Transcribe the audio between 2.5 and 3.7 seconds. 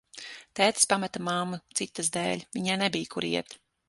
viņai nebija, kur iet.